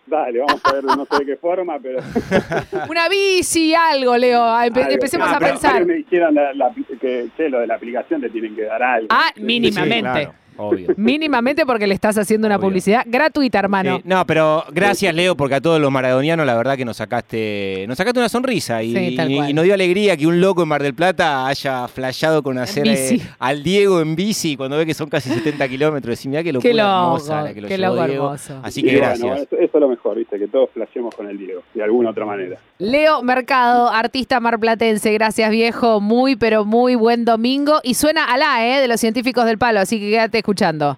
Dale, 0.08 0.40
vamos 0.40 0.62
a 0.64 0.72
ver, 0.74 0.84
no 0.84 1.08
sé 1.10 1.18
de 1.20 1.26
qué 1.26 1.36
forma, 1.38 1.80
pero... 1.82 2.00
Una 2.90 3.10
bici, 3.10 3.74
algo, 3.74 4.16
Leo. 4.18 4.40
Empe- 4.42 4.82
algo. 4.82 4.92
empecemos 4.92 5.28
Ah, 5.32 5.38
a 5.38 5.40
pensar. 5.40 5.80
que 5.80 5.86
me 5.86 5.94
dijeron 5.96 6.36
la- 6.36 6.54
la- 6.54 6.72
que, 7.02 7.28
che, 7.36 7.50
lo 7.50 7.60
de 7.60 7.68
la 7.68 7.76
aplicación 7.76 8.22
te 8.22 8.30
tienen 8.30 8.56
que 8.56 8.64
dar 8.64 8.82
algo. 8.84 9.08
Ah, 9.10 9.32
mínimamente. 9.38 9.98
Sí, 9.98 10.26
claro, 10.26 10.34
obvio. 10.58 10.88
Mínimamente 10.96 11.66
porque 11.66 11.86
le 11.88 11.94
estás 11.96 12.18
haciendo 12.18 12.46
una 12.48 12.56
Obvio. 12.56 12.68
publicidad 12.70 13.04
gratuita, 13.06 13.60
hermano. 13.60 13.98
Sí, 13.98 14.04
no, 14.06 14.26
pero 14.26 14.64
gracias 14.72 15.14
Leo, 15.14 15.36
porque 15.36 15.56
a 15.56 15.62
todos 15.62 15.82
los 15.82 15.92
maradonianos 15.92 16.46
la 16.46 16.56
verdad 16.56 16.78
que 16.78 16.86
nos 16.86 16.96
sacaste, 16.98 17.84
nos 17.88 17.98
sacaste 17.98 18.20
una 18.20 18.30
sonrisa 18.30 18.82
y, 18.82 18.96
Sí, 18.96 19.16
tal 19.18 19.32
y- 19.32 19.36
cual. 19.36 19.50
y 19.50 19.54
nos 19.54 19.66
dio 19.66 19.74
alegría 19.74 20.16
que 20.16 20.26
un 20.28 20.40
loco 20.40 20.64
en 20.64 20.70
Mar 20.70 20.82
del 20.82 20.94
Plata 20.94 21.46
haya 21.48 21.88
flasheado 21.90 22.42
con 22.42 22.58
hacer 22.58 22.84
bici. 22.84 23.16
eh, 23.16 23.22
al 23.40 23.64
Diego 23.64 24.00
en 24.00 24.16
bici 24.16 24.56
cuando 24.56 24.78
ve 24.78 24.86
que 24.86 24.94
son 24.94 25.10
casi 25.10 25.30
70 25.30 25.68
kilómetros. 25.68 26.12
Decís, 26.18 26.28
mirá 26.28 26.42
qué 26.44 26.54
locura 26.54 26.70
Qué 26.72 26.78
loco, 26.78 26.90
hermosa 27.06 27.42
la 27.42 27.54
que 27.54 27.62
lo 27.62 27.68
qué 27.68 27.78
llevó 27.78 27.96
loco 27.96 28.08
Diego. 28.08 28.26
hermoso. 28.26 28.60
Así 28.64 28.82
que 28.82 28.96
gracias. 28.96 29.48
es 29.60 29.75
lo 29.86 29.92
mejor, 29.92 30.18
viste, 30.18 30.38
que 30.38 30.48
todos 30.48 30.70
flasheemos 30.72 31.16
con 31.16 31.28
el 31.28 31.38
Diego, 31.38 31.62
de 31.74 31.84
alguna 31.84 32.10
otra 32.10 32.26
manera. 32.26 32.58
Leo 32.80 33.22
Mercado, 33.24 33.90
artista 33.90 34.40
marplatense, 34.40 35.14
gracias 35.14 35.50
viejo, 35.52 36.02
muy 36.02 36.36
pero 36.36 36.66
muy 36.66 36.96
buen 36.96 37.26
domingo. 37.26 37.80
Y 37.84 37.94
suena 37.94 38.26
a 38.26 38.38
la, 38.38 38.68
¿eh? 38.68 38.82
De 38.82 38.88
los 38.88 39.00
científicos 39.00 39.46
del 39.46 39.58
palo, 39.58 39.80
así 39.80 40.00
que 40.00 40.10
quédate 40.10 40.40
escuchando. 40.40 40.98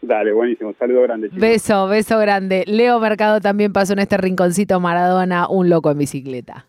Dale, 0.00 0.32
buenísimo, 0.32 0.74
saludo 0.78 1.02
grande. 1.02 1.28
Chicos. 1.28 1.40
Beso, 1.40 1.88
beso 1.88 2.18
grande. 2.18 2.64
Leo 2.66 3.00
Mercado 3.00 3.40
también 3.40 3.72
pasó 3.72 3.94
en 3.94 4.00
este 4.00 4.16
rinconcito 4.16 4.78
Maradona, 4.80 5.48
un 5.48 5.70
loco 5.70 5.90
en 5.90 5.98
bicicleta. 5.98 6.66